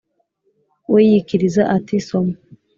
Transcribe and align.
we 0.91 0.99
yikiriza 1.11 1.63
ati: 1.75 1.95
“Soma”. 2.07 2.35